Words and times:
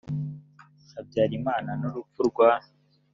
habyarimana 0.93 1.69
n 1.79 1.81
urupfu 1.89 2.19
rwa 2.29 2.49